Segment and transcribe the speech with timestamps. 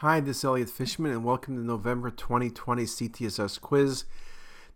[0.00, 4.06] Hi, this is Elliot Fishman, and welcome to November 2020 CTisus quiz.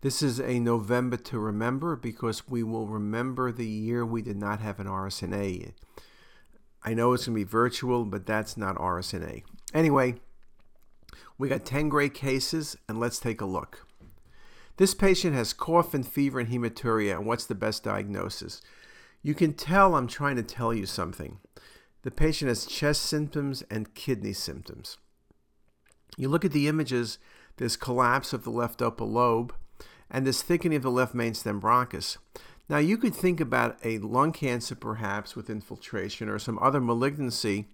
[0.01, 4.59] This is a November to remember because we will remember the year we did not
[4.59, 5.71] have an RSNA.
[6.83, 9.41] I know it's going to be virtual, but that's not RSNA.
[9.73, 10.17] Anyway,
[11.39, 13.87] we got 10 great cases, and let's take a look.
[14.77, 18.61] This patient has cough and fever and hematuria, and what's the best diagnosis?
[19.23, 21.39] You can tell I'm trying to tell you something.
[22.03, 24.99] The patient has chest symptoms and kidney symptoms.
[26.17, 27.17] You look at the images,
[27.57, 29.53] this collapse of the left upper lobe
[30.09, 32.17] and this thickening of the left mainstem bronchus.
[32.67, 37.67] Now, you could think about a lung cancer perhaps with infiltration or some other malignancy.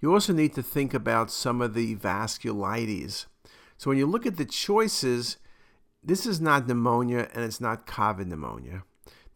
[0.00, 3.26] You also need to think about some of the vasculitis.
[3.78, 5.38] So, when you look at the choices,
[6.02, 8.84] this is not pneumonia and it's not COVID pneumonia.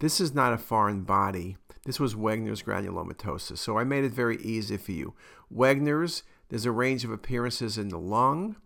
[0.00, 1.56] This is not a foreign body.
[1.86, 3.58] This was Wegener's granulomatosis.
[3.58, 5.14] So, I made it very easy for you.
[5.52, 8.56] Wegener's there's a range of appearances in the lung.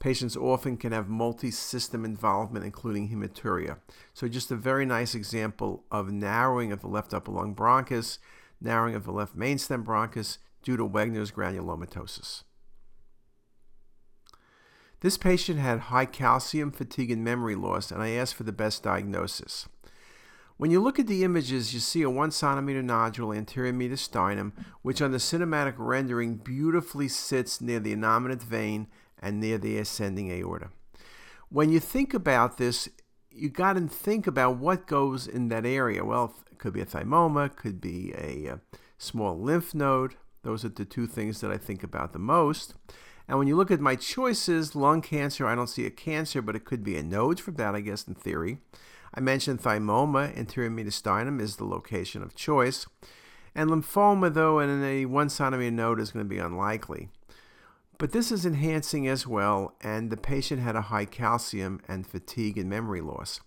[0.00, 3.78] Patients often can have multi system involvement, including hematuria.
[4.12, 8.18] So, just a very nice example of narrowing of the left upper lung bronchus,
[8.60, 12.42] narrowing of the left mainstem bronchus due to Wegener's granulomatosis.
[15.00, 18.82] This patient had high calcium, fatigue, and memory loss, and I asked for the best
[18.82, 19.68] diagnosis.
[20.56, 24.52] When you look at the images, you see a 1 centimeter nodule anterior mediastinum,
[24.82, 28.86] which on the cinematic rendering beautifully sits near the innominate vein
[29.20, 30.70] and near the ascending aorta.
[31.48, 32.88] When you think about this,
[33.30, 36.04] you got to think about what goes in that area.
[36.04, 38.60] Well, it could be a thymoma, could be a, a
[38.96, 40.14] small lymph node.
[40.44, 42.74] Those are the two things that I think about the most.
[43.26, 46.54] And when you look at my choices, lung cancer, I don't see a cancer, but
[46.54, 48.58] it could be a node for that, I guess, in theory.
[49.14, 52.86] I mentioned thymoma, anterior mediastinum is the location of choice.
[53.54, 57.10] And lymphoma, though, in a one centimeter node is going to be unlikely.
[57.96, 62.58] But this is enhancing as well, and the patient had a high calcium and fatigue
[62.58, 63.40] and memory loss.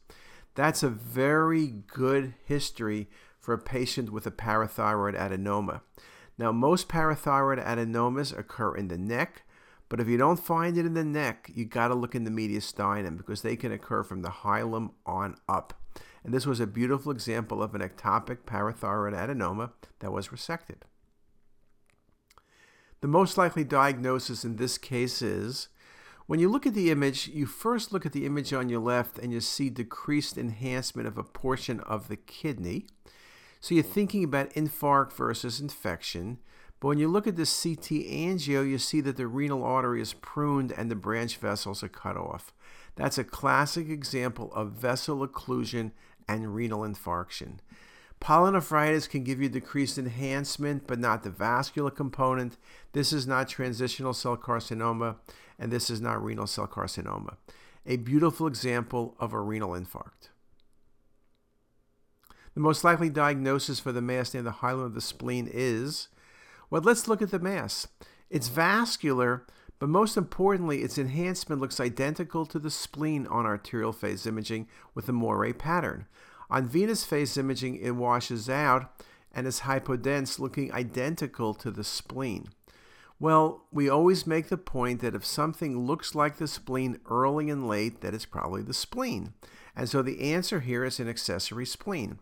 [0.56, 5.82] That's a very good history for a patient with a parathyroid adenoma.
[6.38, 9.44] Now, most parathyroid adenomas occur in the neck,
[9.90, 12.32] but if you don't find it in the neck, you got to look in the
[12.32, 15.74] mediastinum because they can occur from the hilum on up.
[16.24, 20.82] And this was a beautiful example of an ectopic parathyroid adenoma that was resected.
[23.00, 25.70] The most likely diagnosis in this case is
[26.26, 29.18] when you look at the image, you first look at the image on your left
[29.18, 32.88] and you see decreased enhancement of a portion of the kidney.
[33.62, 36.40] So you're thinking about infarct versus infection.
[36.80, 40.14] But when you look at the CT angio, you see that the renal artery is
[40.14, 42.54] pruned and the branch vessels are cut off.
[42.96, 45.92] That's a classic example of vessel occlusion
[46.28, 47.60] and renal infarction.
[48.20, 52.58] Pyelonephritis can give you decreased enhancement, but not the vascular component.
[52.94, 55.18] This is not transitional cell carcinoma,
[55.60, 57.38] and this is not renal cell carcinoma.
[57.86, 60.30] A beautiful example of a renal infarct.
[62.56, 66.08] The most likely diagnosis for the mass near the hilum of the spleen is
[66.70, 67.88] well, let's look at the mass.
[68.30, 69.46] It's vascular,
[69.80, 75.08] but most importantly, its enhancement looks identical to the spleen on arterial phase imaging with
[75.08, 76.08] a moire pattern.
[76.50, 78.92] On venous phase imaging, it washes out
[79.34, 82.50] and is hypodense, looking identical to the spleen.
[83.20, 87.68] Well, we always make the point that if something looks like the spleen early and
[87.68, 89.34] late, that it's probably the spleen.
[89.76, 92.20] And so the answer here is an accessory spleen.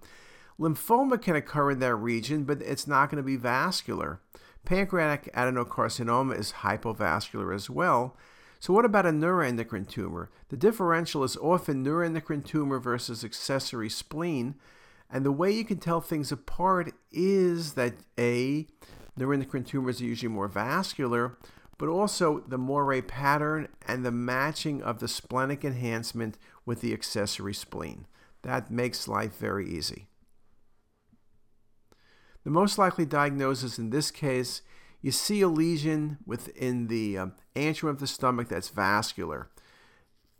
[0.59, 4.21] Lymphoma can occur in that region, but it's not going to be vascular.
[4.63, 8.15] Pancreatic adenocarcinoma is hypovascular as well.
[8.59, 10.31] So, what about a neuroendocrine tumor?
[10.49, 14.55] The differential is often neuroendocrine tumor versus accessory spleen.
[15.11, 18.65] And the way you can tell things apart is that A,
[19.19, 21.37] neuroendocrine tumors are usually more vascular,
[21.77, 27.53] but also the moire pattern and the matching of the splenic enhancement with the accessory
[27.53, 28.07] spleen.
[28.41, 30.07] That makes life very easy.
[32.45, 34.61] The most likely diagnosis in this case,
[35.01, 39.49] you see a lesion within the um, antrum of the stomach that's vascular.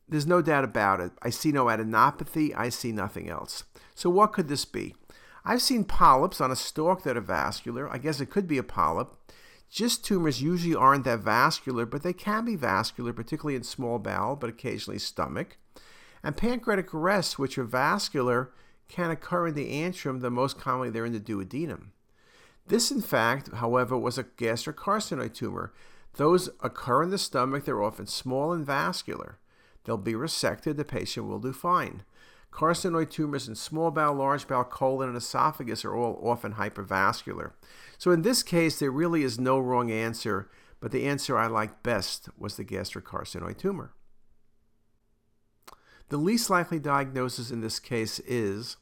[0.08, 1.14] There's no doubt about it.
[1.24, 2.56] I see no adenopathy.
[2.56, 3.64] I see nothing else.
[3.96, 4.96] So, what could this be?
[5.44, 7.92] I've seen polyps on a stalk that are vascular.
[7.92, 9.16] I guess it could be a polyp.
[9.72, 14.36] GIST tumors usually aren't that vascular, but they can be vascular, particularly in small bowel,
[14.36, 15.58] but occasionally stomach.
[16.24, 18.52] And pancreatic rests, which are vascular,
[18.88, 21.88] can occur in the antrum, though most commonly they're in the duodenum.
[22.68, 25.72] This, in fact, however, was a gastric carcinoid tumor.
[26.16, 29.38] Those occur in the stomach, they're often small and vascular.
[29.84, 32.04] They'll be resected, the patient will do fine.
[32.52, 37.52] Carcinoid tumors in small bowel, large bowel, colon, and esophagus are all often hypervascular.
[37.98, 41.84] So in this case, there really is no wrong answer, but the answer I liked
[41.84, 43.92] best was the gastric carcinoid tumor.
[46.10, 48.78] The least likely diagnosis in this case is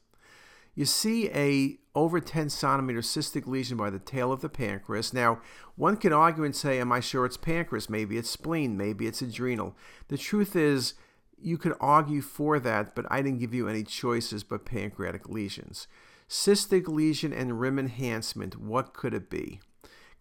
[0.75, 5.13] you see a over 10 centimeter cystic lesion by the tail of the pancreas.
[5.13, 5.39] Now,
[5.75, 7.89] one can argue and say, Am I sure it's pancreas?
[7.89, 9.75] Maybe it's spleen, maybe it's adrenal.
[10.07, 10.95] The truth is,
[11.39, 15.87] you could argue for that, but I didn't give you any choices but pancreatic lesions.
[16.29, 19.59] Cystic lesion and rim enhancement, what could it be?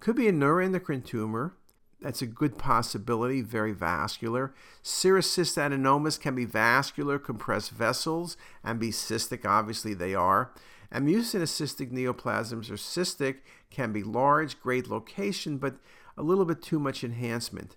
[0.00, 1.54] Could be a neuroendocrine tumor.
[2.02, 4.52] That's a good possibility, very vascular.
[4.82, 9.46] Serous cystadenomas can be vascular, compressed vessels, and be cystic.
[9.46, 10.52] Obviously, they are.
[10.90, 13.36] And mucinous cystic neoplasms are cystic,
[13.70, 15.76] can be large, great location, but
[16.18, 17.76] a little bit too much enhancement.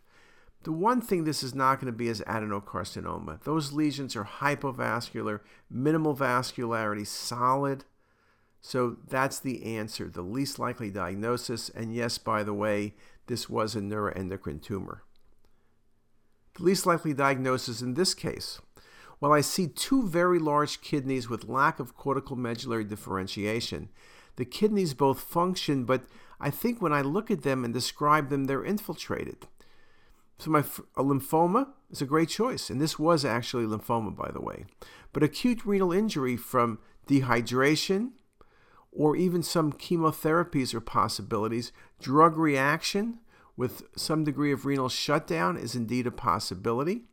[0.63, 3.43] The one thing this is not going to be is adenocarcinoma.
[3.43, 7.85] Those lesions are hypovascular, minimal vascularity, solid.
[8.59, 11.69] So that's the answer, the least likely diagnosis.
[11.69, 12.95] And yes, by the way,
[13.27, 15.03] this was a neuroendocrine tumor.
[16.55, 18.61] The least likely diagnosis in this case.
[19.19, 23.89] Well, I see two very large kidneys with lack of cortical medullary differentiation.
[24.35, 26.03] The kidneys both function, but
[26.39, 29.47] I think when I look at them and describe them, they're infiltrated.
[30.37, 34.41] So my a lymphoma is a great choice, and this was actually lymphoma, by the
[34.41, 34.65] way.
[35.13, 38.11] But acute renal injury from dehydration,
[38.95, 43.19] or even some chemotherapies or possibilities, drug reaction
[43.57, 47.03] with some degree of renal shutdown is indeed a possibility.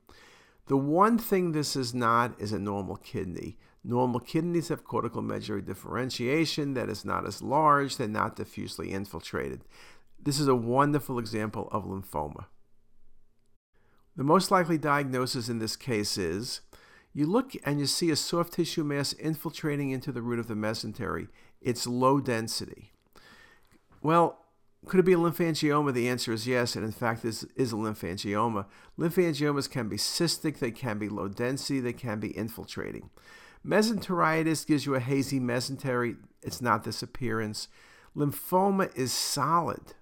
[0.66, 3.58] The one thing this is not is a normal kidney.
[3.84, 9.64] Normal kidneys have cortical medullary differentiation that is not as large, they're not diffusely infiltrated.
[10.22, 12.46] This is a wonderful example of lymphoma.
[14.14, 16.60] The most likely diagnosis in this case is
[17.12, 20.54] you look and you see a soft tissue mass infiltrating into the root of the
[20.54, 21.28] mesentery.
[21.64, 22.92] It's low density.
[24.02, 24.38] Well,
[24.86, 25.94] could it be a lymphangioma?
[25.94, 28.66] The answer is yes, and in fact, this is a lymphangioma.
[28.98, 33.10] Lymphangiomas can be cystic, they can be low density, they can be infiltrating.
[33.64, 36.16] Mesenteritis gives you a hazy mesentery.
[36.42, 37.68] It's not this appearance.
[38.16, 39.94] Lymphoma is solid.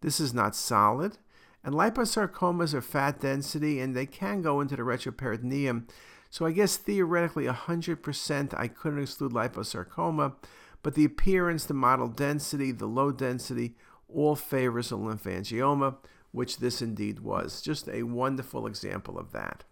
[0.00, 1.18] This is not solid.
[1.64, 5.88] And liposarcomas are fat density and they can go into the retroperitoneum.
[6.28, 10.34] So I guess theoretically 100% I couldn't exclude liposarcoma,
[10.82, 13.76] but the appearance, the model density, the low density,
[14.08, 15.96] all favors a lymphangioma,
[16.32, 17.60] which this indeed was.
[17.60, 19.64] Just a wonderful example of that.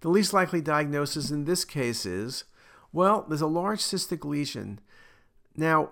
[0.00, 2.44] The least likely diagnosis in this case is
[2.92, 4.80] well, there's a large cystic lesion.
[5.56, 5.90] Now,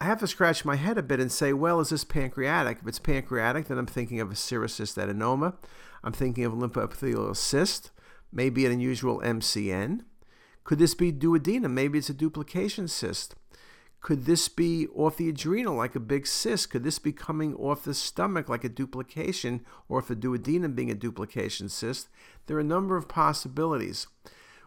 [0.00, 2.78] I have to scratch my head a bit and say, well, is this pancreatic?
[2.80, 5.54] If it's pancreatic, then I'm thinking of a serous cystadenoma.
[6.02, 7.90] I'm thinking of a lymphoepithelial cyst,
[8.32, 10.00] maybe an unusual MCN.
[10.64, 11.72] Could this be duodenum?
[11.72, 13.34] Maybe it's a duplication cyst.
[14.00, 16.70] Could this be off the adrenal like a big cyst?
[16.70, 20.90] Could this be coming off the stomach like a duplication, or if a duodenum being
[20.90, 22.08] a duplication cyst?
[22.46, 24.06] There are a number of possibilities.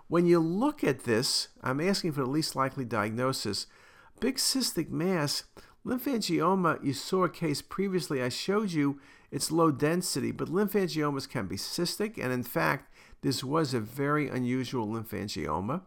[0.08, 3.68] When you look at this, I'm asking for the least likely diagnosis.
[4.20, 5.44] Big cystic mass,
[5.86, 8.24] lymphangioma, you saw a case previously.
[8.24, 9.00] I showed you
[9.30, 12.92] it's low density, but lymphangiomas can be cystic, and in fact,
[13.28, 15.82] this was a very unusual lymphangioma.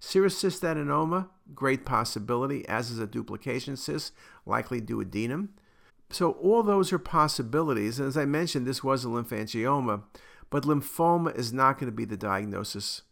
[0.00, 4.14] Serous cystadenoma, great possibility, as is a duplication cyst,
[4.46, 5.48] likely duodenum.
[6.08, 10.04] So all those are possibilities, and as I mentioned, this was a lymphangioma,
[10.48, 13.02] but lymphoma is not going to be the diagnosis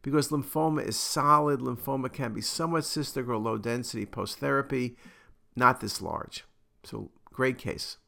[0.00, 1.60] because lymphoma is solid.
[1.60, 4.96] Lymphoma can be somewhat cystic or low density post therapy,
[5.54, 6.44] not this large.
[6.84, 7.98] So, great case.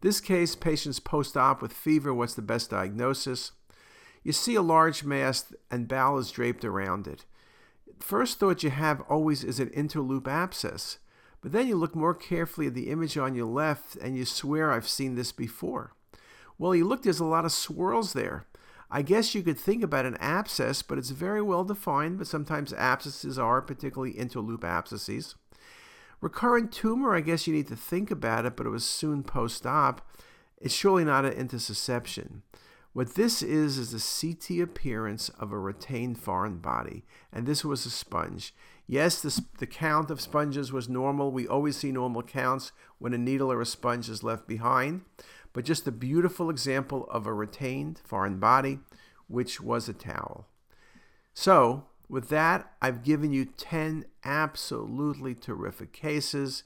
[0.00, 3.52] This case, patients post op with fever, what's the best diagnosis?
[4.22, 7.24] You see a large mass and bowel is draped around it.
[7.98, 10.98] First thought you have always is an interloop abscess,
[11.42, 14.72] but then you look more carefully at the image on your left and you swear
[14.72, 15.92] I've seen this before.
[16.58, 18.46] Well, you look, there's a lot of swirls there.
[18.90, 22.72] I guess you could think about an abscess, but it's very well defined, but sometimes
[22.72, 25.36] abscesses are, particularly interloop abscesses.
[26.20, 29.66] Recurrent tumor, I guess you need to think about it, but it was soon post
[29.66, 30.06] op.
[30.58, 32.42] It's surely not an intussusception.
[32.92, 37.86] What this is, is the CT appearance of a retained foreign body, and this was
[37.86, 38.52] a sponge.
[38.86, 41.30] Yes, the, the count of sponges was normal.
[41.30, 45.02] We always see normal counts when a needle or a sponge is left behind
[45.52, 48.80] but just a beautiful example of a retained foreign body,
[49.26, 50.46] which was a towel.
[51.34, 56.64] So, with that, I've given you 10 absolutely terrific cases,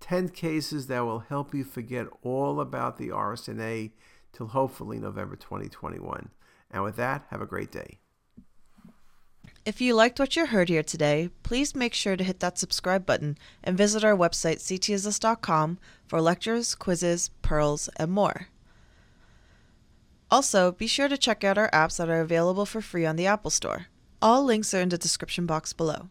[0.00, 3.92] 10 cases that will help you forget all about the RSNA
[4.32, 6.30] till hopefully November 2021.
[6.72, 7.98] And with that, have a great day.
[9.64, 13.06] If you liked what you heard here today, please make sure to hit that subscribe
[13.06, 18.48] button and visit our website ctisus.com for lectures, quizzes, pearls, and more.
[20.30, 23.26] Also, be sure to check out our apps that are available for free on the
[23.26, 23.86] Apple Store.
[24.22, 26.10] All links are in the description box below.